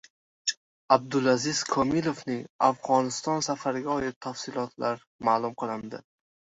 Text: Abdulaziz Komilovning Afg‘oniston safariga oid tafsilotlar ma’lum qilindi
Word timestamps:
Abdulaziz 0.95 1.61
Komilovning 1.75 2.41
Afg‘oniston 2.71 3.47
safariga 3.51 3.95
oid 4.01 4.21
tafsilotlar 4.31 5.09
ma’lum 5.33 5.59
qilindi 5.65 6.07